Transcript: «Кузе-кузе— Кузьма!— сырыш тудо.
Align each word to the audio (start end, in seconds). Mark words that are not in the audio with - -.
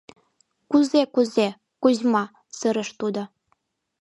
«Кузе-кузе— 0.69 1.47
Кузьма!— 1.81 2.23
сырыш 2.57 2.89
тудо. 2.99 3.21